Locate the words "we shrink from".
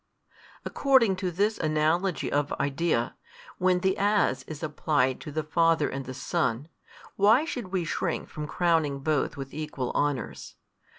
7.67-8.47